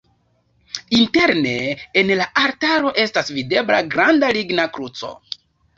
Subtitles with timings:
[0.99, 1.53] Interne
[2.03, 5.19] en la altaro estas videbla granda ligna kruco.